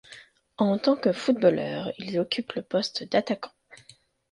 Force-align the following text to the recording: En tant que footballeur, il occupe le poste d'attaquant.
En 0.57 0.79
tant 0.79 0.95
que 0.95 1.13
footballeur, 1.13 1.91
il 1.99 2.19
occupe 2.19 2.53
le 2.53 2.63
poste 2.63 3.03
d'attaquant. 3.03 3.51